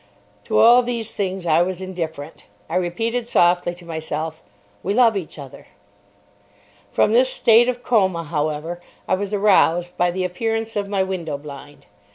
To 0.45 0.57
all 0.57 0.81
these 0.81 1.11
things 1.11 1.45
I 1.45 1.61
was 1.61 1.79
indifferent. 1.79 2.45
I 2.67 2.75
repeated 2.75 3.27
softly 3.27 3.75
to 3.75 3.85
myself, 3.85 4.41
"We 4.81 4.95
love 4.95 5.15
each 5.15 5.37
other." 5.37 5.67
From 6.91 7.13
this 7.13 7.29
state 7.31 7.69
of 7.69 7.83
coma, 7.83 8.23
however, 8.23 8.81
I 9.07 9.13
was 9.13 9.31
aroused 9.31 9.97
by 9.99 10.09
the 10.09 10.23
appearance 10.25 10.75
of 10.75 10.89
my 10.89 11.03
window 11.03 11.37
blind. 11.37 11.85